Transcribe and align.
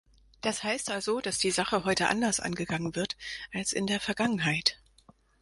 Das 0.41 0.63
heißt 0.63 0.89
also, 0.89 1.21
dass 1.21 1.37
die 1.37 1.51
Sache 1.51 1.83
heute 1.85 2.07
anders 2.09 2.39
angegangen 2.39 2.95
wird 2.95 3.15
als 3.53 3.71
in 3.71 3.85
der 3.85 3.99
Vergangenheit. 3.99 4.79